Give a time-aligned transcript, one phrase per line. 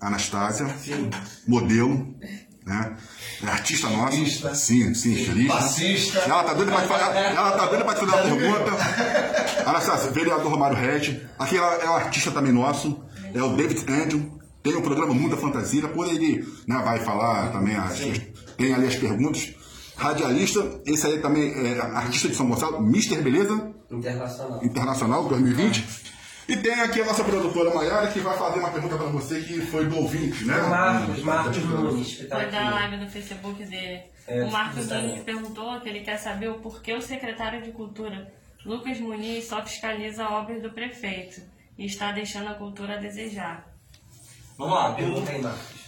[0.00, 0.66] Anastácia,
[1.46, 2.14] modelo,
[2.64, 2.96] né?
[3.42, 4.14] É artista nossa.
[4.16, 4.54] Estilista.
[4.54, 5.54] Sim, sim, estilista.
[5.54, 6.18] Passista.
[6.20, 8.70] Ela tá doida pra te falar, ela tá doida pra te fazer uma pergunta.
[9.66, 11.20] Anastácia, vereador Romário Red.
[11.38, 13.02] Aqui ela é um artista também nosso,
[13.34, 14.38] é o David Andrew.
[14.62, 17.98] Tem o programa Mundo da Fantasia, por ele né, vai falar também, as,
[18.58, 19.54] tem ali as perguntas.
[19.96, 23.22] Radialista, esse aí também é artista de São Gonçalo, Mr.
[23.22, 24.64] Beleza Internacional.
[24.64, 26.09] Internacional 2020.
[26.50, 29.60] E tem aqui a nossa produtora Maiara que vai fazer uma pergunta para você que
[29.60, 30.60] foi do ouvinte, né?
[30.62, 34.02] Marcos, Marcos Nunes, que tá Foi da live do Facebook dele.
[34.26, 37.70] É, o Marcos tá Nunes perguntou que ele quer saber o porquê o secretário de
[37.70, 38.32] Cultura,
[38.66, 41.40] Lucas Muniz, só fiscaliza obras do prefeito
[41.78, 43.72] e está deixando a cultura a desejar.
[44.58, 44.92] Vamos lá.
[44.94, 45.80] Pergunta aí, Marcos.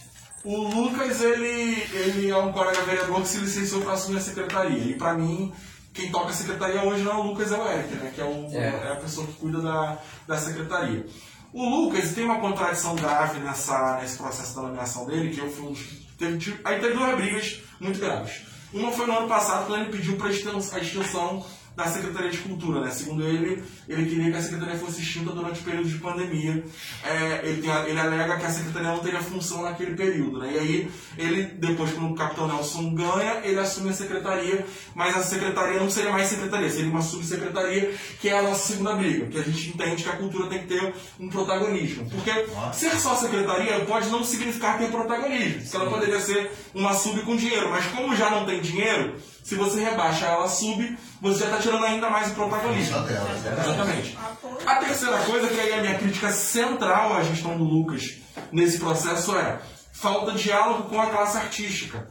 [0.45, 4.91] O Lucas, ele, ele é um colega vereador que se licenciou para assumir a secretaria.
[4.91, 5.53] E para mim,
[5.93, 8.11] quem toca a secretaria hoje não é o Lucas, é o Eric, né?
[8.13, 8.87] Que é, o, É.
[8.87, 9.97] é a pessoa que cuida da,
[10.27, 11.05] da secretaria.
[11.53, 15.67] O Lucas tem uma contradição grave nessa, nesse processo da nomeação dele, que eu fui
[15.67, 18.41] um dos- teve, Aí teve duas brigas muito graves.
[18.73, 21.45] Uma foi no ano passado, quando ele pediu para a extensão
[21.75, 22.91] da Secretaria de Cultura, né?
[22.91, 26.63] Segundo ele, ele queria que a Secretaria fosse extinta durante o período de pandemia.
[27.03, 30.53] É, ele, tem ele alega que a Secretaria não teria função naquele período, né?
[30.53, 35.23] E aí, ele, depois que o Capitão Nelson ganha, ele assume a Secretaria, mas a
[35.23, 39.37] Secretaria não seria mais Secretaria, seria uma subsecretaria, que é a nossa segunda briga, que
[39.39, 42.09] a gente entende que a cultura tem que ter um protagonismo.
[42.09, 42.31] Porque
[42.73, 47.35] ser só Secretaria pode não significar ter protagonismo, porque ela poderia ser uma sub com
[47.35, 51.57] dinheiro, mas como já não tem dinheiro, se você rebaixa ela sub, você já está
[51.59, 53.01] tirando ainda mais o protagonismo.
[53.01, 53.29] Dela.
[53.61, 54.17] Exatamente.
[54.65, 58.17] A terceira coisa, que aí é a minha crítica central à gestão do Lucas
[58.51, 59.59] nesse processo é
[59.91, 62.07] falta de diálogo com a classe artística.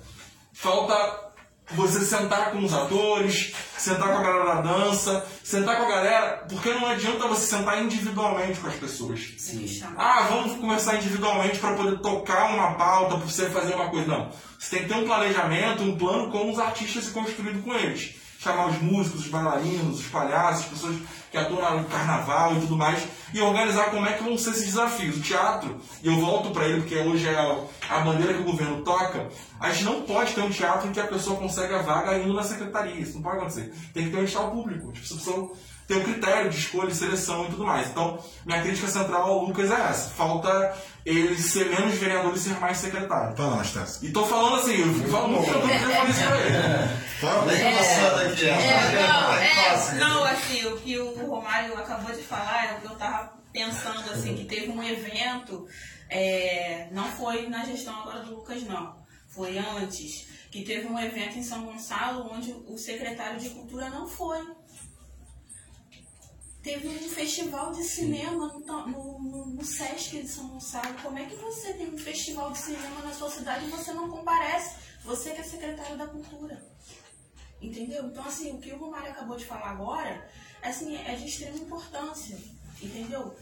[0.53, 1.32] Falta
[1.71, 6.45] você sentar com os atores, sentar com a galera da dança, sentar com a galera,
[6.49, 9.35] porque não adianta você sentar individualmente com as pessoas.
[9.39, 9.83] Sim.
[9.97, 14.07] Ah, vamos conversar individualmente para poder tocar uma pauta, para você fazer uma coisa.
[14.07, 14.31] Não.
[14.59, 18.22] Você tem que ter um planejamento, um plano com os artistas e construído com eles.
[18.43, 20.97] Chamar os músicos, os bailarinos, os palhaços, as pessoas
[21.30, 24.67] que atuam no carnaval e tudo mais, e organizar como é que vão ser esses
[24.67, 25.17] desafios.
[25.17, 27.39] O teatro, e eu volto para ele porque hoje é
[27.89, 29.29] a- bandeira que o governo toca,
[29.61, 32.35] a gente não pode ter um teatro em que a pessoa consegue a vaga indo
[32.35, 32.95] na secretaria.
[33.01, 33.73] Isso não pode acontecer.
[33.95, 34.92] Tem que ter um edital público.
[34.92, 35.53] Tipo, a pessoa
[35.86, 37.89] tem um critério de escolha e seleção e tudo mais.
[37.89, 40.11] Então, minha crítica central ao Lucas é essa.
[40.11, 40.74] Falta
[41.07, 43.36] ele ser menos vereador e ser mais secretário.
[43.36, 44.07] Fala, Anastácia.
[44.07, 46.89] E tô falando assim, eu falo muito eu tô falando isso pra ele.
[48.51, 48.55] Ó.
[48.55, 49.95] É, não, é, passa.
[49.95, 54.11] não, assim, o que o Romário acabou de falar é o que eu tava pensando,
[54.11, 55.67] assim, que teve um evento,
[56.08, 58.97] é, não foi na gestão agora do Lucas, não,
[59.29, 64.08] foi antes, que teve um evento em São Gonçalo onde o secretário de Cultura não
[64.08, 64.45] foi.
[66.63, 70.95] Teve um festival de cinema no, no, no Sesc de São Gonçalo.
[71.03, 74.09] Como é que você tem um festival de cinema na sua cidade e você não
[74.09, 74.77] comparece?
[75.05, 76.63] Você que é secretário da Cultura.
[77.62, 78.06] Entendeu?
[78.06, 80.28] Então, assim, o que o Romário acabou de falar agora,
[80.61, 82.36] assim, é de extrema importância.
[82.83, 83.34] Entendeu?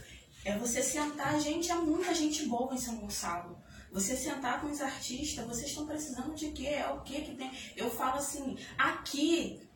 [0.45, 3.59] É você sentar, gente, há muita gente boa em São Gonçalo.
[3.91, 6.67] Você sentar com os artistas, vocês estão precisando de quê?
[6.69, 7.51] É o que que tem?
[7.77, 9.69] Eu falo assim, aqui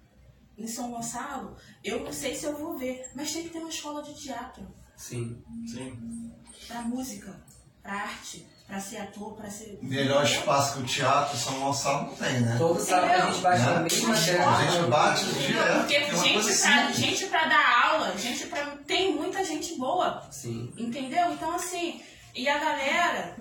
[0.57, 3.69] em São Gonçalo, eu não sei se eu vou ver, mas tem que ter uma
[3.69, 4.65] escola de teatro
[4.97, 5.43] Sim.
[5.67, 6.33] Sim.
[6.69, 7.45] para música,
[7.85, 9.79] para arte, para ser ator, para ser.
[9.83, 12.57] Melhor espaço que o teatro São Gonçalo não tem, né?
[12.59, 13.83] Todo sábado a gente bate na Né?
[13.83, 14.71] mesma A terra.
[14.73, 15.79] gente bate direto.
[15.81, 18.65] Porque é uma gente pra, gente pra dar aula, gente pra.
[18.87, 20.27] Tem muita gente boa.
[20.33, 20.73] Sim.
[20.79, 21.31] Entendeu?
[21.35, 22.01] Então, assim,
[22.35, 23.37] e a galera,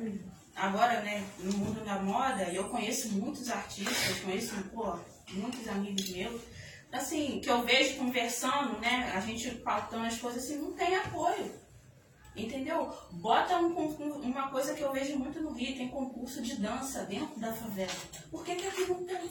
[0.55, 4.99] agora, né, no mundo da moda, eu conheço muitos artistas, eu conheço, pô,
[5.31, 6.41] muitos amigos meus,
[6.91, 11.62] assim, que eu vejo conversando, né, a gente pautando as coisas, assim, não tem apoio.
[12.35, 12.91] Entendeu?
[13.11, 13.67] Bota um,
[14.23, 17.91] uma coisa que eu vejo muito no Rio, tem concurso de dança dentro da favela.
[18.31, 19.29] Por que, que aqui não tem?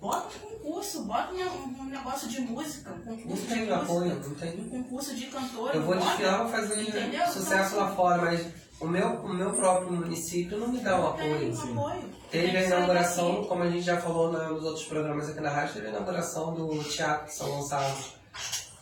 [0.00, 3.76] Bota um concurso, bota um, um negócio de música, um Não concurso de tem música
[3.76, 4.60] apoio, não tem.
[4.60, 5.74] um concurso de cantor.
[5.74, 7.26] Eu vou bota, desfilar, vou fazer entendeu?
[7.26, 8.46] sucesso Então, lá fora, mas
[8.80, 11.52] o meu, o meu próprio município não me dá o não apoio.
[11.56, 12.04] um apoio.
[12.30, 15.74] Teve a inauguração, como a gente já falou na- nos outros programas aqui na rádio,
[15.74, 18.17] teve a inauguração do Teatro de São Gonçalo.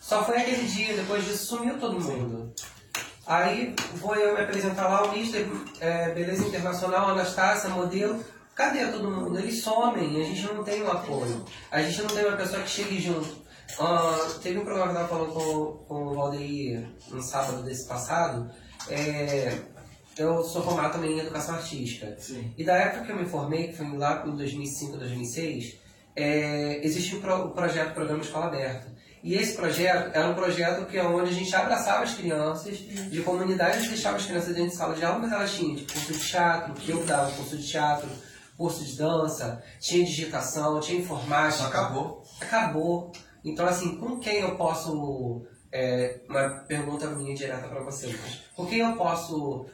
[0.07, 2.55] Só foi aquele dia, depois disso sumiu todo mundo.
[3.27, 5.45] Aí vou eu me apresentar lá, o Mister,
[5.81, 8.25] é, Beleza Internacional, Anastácia, modelo.
[8.55, 9.37] Cadê todo mundo?
[9.37, 11.45] Eles somem, a gente não tem o apoio.
[11.73, 13.45] A gente não tem uma pessoa que chegue junto.
[13.81, 18.49] Ah, teve um programa que eu falando com, com o Valdeir no sábado desse passado.
[18.89, 19.59] é,
[20.17, 22.17] eu sou formado também em educação artística.
[22.21, 22.55] Sim.
[22.57, 25.79] E da época que eu me formei, que foi lá em 2005, 2006,
[26.15, 28.95] é, existia o, pro, o projeto Programa Escola Aberta.
[29.27, 33.23] E esse projeto era um projeto que é onde a gente abraçava as crianças de
[33.23, 36.29] comunidades, deixava as crianças dentro de sala de aula, mas elas tinham tipo, curso de
[36.29, 38.09] teatro, que eu dava curso de teatro,
[38.57, 41.57] curso de dança, tinha digitação, tinha informática.
[41.57, 42.23] Isso acabou.
[42.41, 43.13] Acabou.
[43.45, 45.45] Então, assim, com quem eu posso.
[45.73, 48.43] é, uma pergunta minha direta para você, Lucas.
[48.55, 49.67] Com quem eu posso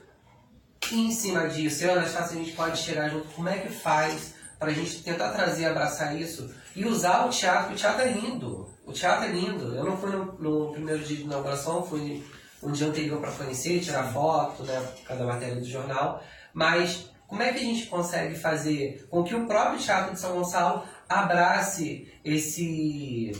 [0.91, 1.85] ir em cima disso?
[1.85, 3.29] Eu, Anastácia, a gente pode chegar junto.
[3.35, 7.73] Como é que faz para a gente tentar trazer, abraçar isso e usar o teatro?
[7.73, 8.71] O teatro é lindo.
[8.87, 9.75] O teatro é lindo.
[9.75, 12.25] Eu não fui no, no primeiro dia de inauguração, fui
[12.63, 16.23] um dia anterior para conhecer, tirar foto, né, por causa da matéria do jornal.
[16.55, 20.35] Mas como é que a gente consegue fazer com que o próprio Teatro de São
[20.35, 23.33] Gonçalo abrace esse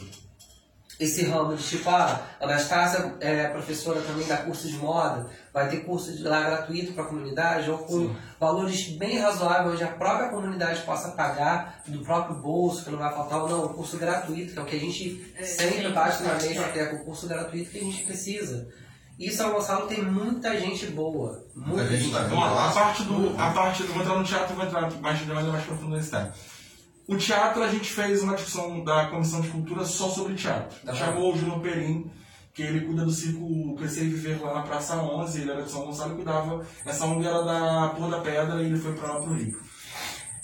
[1.03, 5.69] esse ramo de tipo, ah, a Anastácia é professora também dá curso de moda, vai
[5.69, 9.89] ter curso de lá gratuito para a comunidade, ou com valores bem razoáveis, onde a
[9.89, 13.99] própria comunidade possa pagar do próprio bolso, que não vai faltar, ou não, um curso
[13.99, 15.93] gratuito, que é o que a gente sempre sim.
[15.93, 18.69] bate na mesa, que é o curso gratuito que a gente precisa.
[19.19, 23.03] E São Gonçalo tem muita gente boa, muita Muita gente gente Vamos lá, a parte
[23.05, 23.41] do.
[23.41, 23.93] A parte do.
[23.93, 26.33] Vou entrar no teatro, vou entrar mais, mais, mais profundo nesse tema.
[27.07, 30.79] O teatro, a gente fez uma discussão da Comissão de Cultura só sobre teatro.
[30.85, 30.95] Tá.
[30.95, 32.11] Chamou o Júnior Perim,
[32.55, 35.71] que ele cuida do circo Crescer e Viver lá na Praça 11, ele era de
[35.71, 36.67] São Gonçalo e cuidava.
[36.85, 39.59] Essa ONG era da Pôr da Pedra e ele foi para lá pro Rio.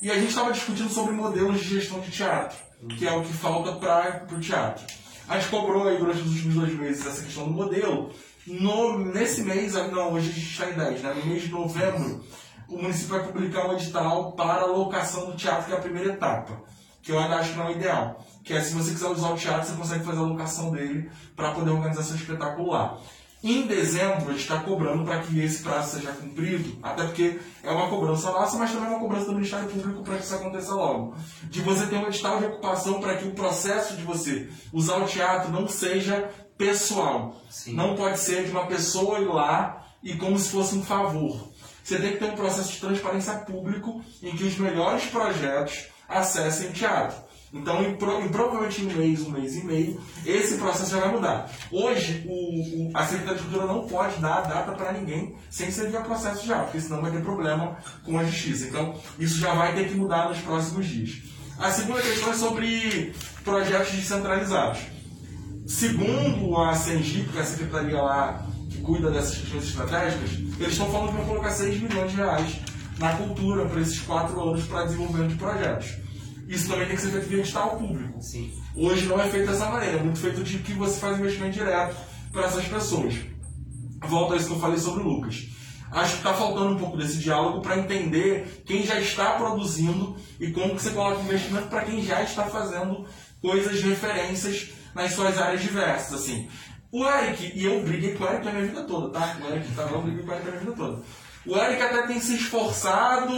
[0.00, 2.56] E a gente estava discutindo sobre modelos de gestão de teatro,
[2.96, 4.84] que é o que falta para o teatro.
[5.28, 8.10] A gente cobrou aí durante os últimos dois meses essa questão do modelo.
[8.46, 11.14] No, nesse mês, não, hoje a gente está em 10, né?
[11.14, 12.24] no mês de novembro,
[12.68, 16.12] o município vai publicar um edital para a locação do teatro, que é a primeira
[16.12, 16.62] etapa,
[17.02, 18.24] que eu ainda acho que não é ideal.
[18.44, 21.52] Que é se você quiser usar o teatro, você consegue fazer a locação dele para
[21.52, 22.98] poder organizar seu espetáculo lá.
[23.42, 27.70] Em dezembro, a gente está cobrando para que esse prazo seja cumprido, até porque é
[27.70, 30.74] uma cobrança nossa, mas também é uma cobrança do Ministério Público para que isso aconteça
[30.74, 31.14] logo.
[31.44, 35.06] De você ter um edital de ocupação para que o processo de você usar o
[35.06, 37.36] teatro não seja pessoal.
[37.48, 37.74] Sim.
[37.74, 41.48] Não pode ser de uma pessoa ir lá e como se fosse um favor.
[41.88, 46.68] Você tem que ter um processo de transparência público em que os melhores projetos acessem
[46.68, 47.16] o teatro.
[47.50, 51.50] Então, em, em provavelmente um mês, um mês e meio, esse processo já vai mudar.
[51.72, 55.70] Hoje, o, o- a Secretaria de Cultura não pode dar a data para ninguém sem
[55.70, 58.66] ser via processo já, porque senão vai ter problema com a justiça.
[58.66, 61.22] Então, isso já vai ter que mudar nos próximos dias.
[61.58, 64.80] A segunda questão é sobre projetos descentralizados.
[65.66, 68.46] Segundo a Sengic, que é a secretaria lá
[68.88, 72.56] cuida dessas questões estratégicas, eles estão falando que vão colocar 6 milhões de reais
[72.98, 75.98] na cultura para esses quatro anos para desenvolvimento de projetos.
[76.48, 78.22] Isso também tem que ser feito via edital público.
[78.22, 78.50] Sim.
[78.74, 81.94] Hoje não é feito dessa maneira, é muito feito de que você faz investimento direto
[82.32, 83.14] para essas pessoas.
[84.08, 85.48] Volto a isso que eu falei sobre o Lucas.
[85.90, 90.50] Acho que está faltando um pouco desse diálogo para entender quem já está produzindo e
[90.50, 93.04] como que você coloca investimento para quem já está fazendo
[93.42, 96.14] coisas de referências nas suas áreas diversas.
[96.14, 96.48] Assim.
[96.90, 99.36] O Eric, e eu briguei com o Eric a minha vida toda, tá?
[99.42, 101.02] O Eric tá eu briguei com o Eric a minha vida toda.
[101.46, 103.34] O Eric até tem se esforçado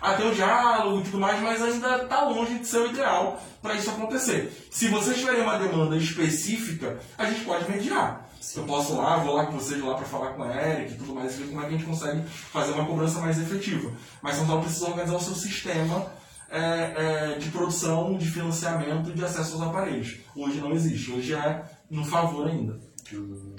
[0.00, 3.40] a ter o diálogo e tudo mais, mas ainda está longe de ser o ideal
[3.60, 4.68] para isso acontecer.
[4.70, 8.28] Se vocês tiverem uma demanda específica, a gente pode mediar.
[8.56, 11.14] Eu posso lá, vou lá com vocês lá para falar com o Eric e tudo
[11.14, 13.92] mais, ver como é que a gente consegue fazer uma cobrança mais efetiva.
[14.20, 16.10] Mas São Paulo precisa organizar o seu sistema
[16.52, 20.18] é, é, de produção, de financiamento de acesso aos aparelhos.
[20.36, 22.78] Hoje não existe, hoje é no favor ainda.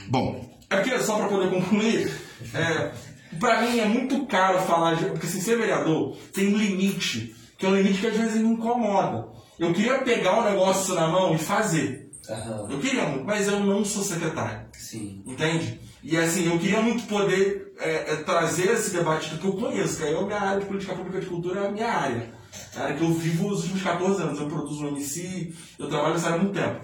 [0.08, 2.12] Bom, É porque, só para poder concluir,
[2.54, 2.92] é,
[3.40, 5.06] para mim é muito caro falar de.
[5.06, 8.50] Porque assim, ser vereador tem um limite, que é um limite que às vezes me
[8.50, 9.28] incomoda.
[9.60, 12.12] Eu queria pegar um negócio na mão e fazer.
[12.30, 12.68] Aham.
[12.70, 14.66] Eu queria muito, mas eu não sou secretário.
[14.74, 15.22] Sim.
[15.26, 15.80] Entende?
[16.04, 19.98] E assim, eu queria muito poder é, é, trazer esse debate do que eu conheço,
[19.98, 22.43] que aí a minha área de política pública de cultura é a minha área.
[22.76, 24.40] É área que eu vivo os últimos 14 anos.
[24.40, 26.82] Eu produzo um MC, eu trabalho nessa área há muito tempo.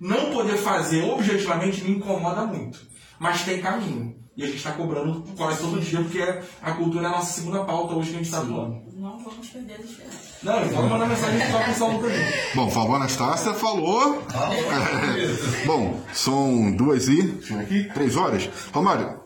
[0.00, 2.80] Não poder fazer objetivamente me incomoda muito.
[3.18, 4.22] Mas tem caminho.
[4.36, 6.22] E a gente está cobrando quase todo dia, porque
[6.62, 8.82] a cultura é a nossa segunda pauta hoje que a gente está atuando.
[8.94, 10.18] Não vamos perder a esperança.
[10.42, 12.24] Não, eu vou mandar mensagem que está pensando pra mim.
[12.54, 14.22] bom, falou a Anastácia, falou.
[15.66, 17.20] Bom, são duas e.
[17.60, 17.84] Aqui.
[17.94, 18.48] Três horas.
[18.72, 19.21] Romário,